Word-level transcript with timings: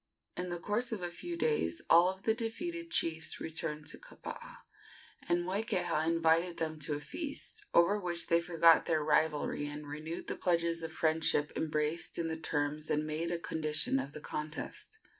In 0.35 0.49
the 0.49 0.57
course 0.59 0.91
of 0.91 1.03
a 1.03 1.11
few 1.11 1.37
days 1.37 1.83
all 1.87 2.09
of 2.09 2.23
the 2.23 2.33
defeated 2.33 2.89
chiefs 2.89 3.39
returned 3.39 3.85
to 3.85 3.99
Kapaa, 3.99 4.63
and 5.29 5.43
Moikeha 5.45 6.07
invited 6.07 6.57
them 6.57 6.79
to 6.79 6.95
a 6.95 6.99
feast, 6.99 7.65
over 7.75 7.99
which 7.99 8.25
they 8.25 8.41
forgot 8.41 8.87
their 8.87 9.03
rivalry 9.03 9.67
and 9.67 9.85
renewed 9.85 10.25
the 10.25 10.35
pledges 10.35 10.81
of 10.81 10.91
friendship 10.91 11.51
embraced 11.55 12.17
in 12.17 12.29
the 12.29 12.35
terms 12.37 12.89
and 12.89 13.05
made 13.05 13.29
a 13.29 13.37
condition 13.37 13.99
of 13.99 14.13
the 14.13 14.21
contest. 14.21 14.97